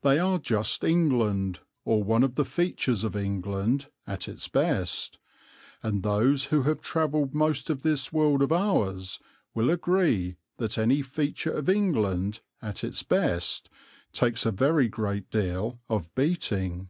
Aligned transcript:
They 0.00 0.18
are 0.18 0.38
just 0.38 0.82
England, 0.82 1.60
or 1.84 2.02
one 2.02 2.22
of 2.22 2.36
the 2.36 2.44
features 2.46 3.04
of 3.04 3.14
England, 3.14 3.88
at 4.06 4.26
its 4.26 4.48
best; 4.48 5.18
and 5.82 6.02
those 6.02 6.44
who 6.44 6.62
have 6.62 6.80
travelled 6.80 7.34
most 7.34 7.68
of 7.68 7.82
this 7.82 8.10
world 8.10 8.40
of 8.40 8.50
ours 8.50 9.20
will 9.54 9.68
agree 9.68 10.38
that 10.56 10.78
any 10.78 11.02
feature 11.02 11.52
of 11.52 11.68
England, 11.68 12.40
at 12.62 12.82
its 12.82 13.02
best, 13.02 13.68
takes 14.10 14.46
a 14.46 14.52
very 14.52 14.88
great 14.88 15.28
deal 15.28 15.80
of 15.90 16.14
beating. 16.14 16.88